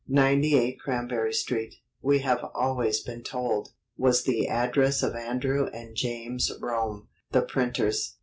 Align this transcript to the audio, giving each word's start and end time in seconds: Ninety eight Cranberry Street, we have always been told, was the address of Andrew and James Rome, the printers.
Ninety 0.07 0.57
eight 0.57 0.79
Cranberry 0.79 1.31
Street, 1.31 1.75
we 2.01 2.21
have 2.21 2.43
always 2.55 3.01
been 3.01 3.21
told, 3.21 3.69
was 3.97 4.23
the 4.23 4.47
address 4.47 5.03
of 5.03 5.15
Andrew 5.15 5.67
and 5.67 5.95
James 5.95 6.51
Rome, 6.59 7.07
the 7.31 7.43
printers. 7.43 8.17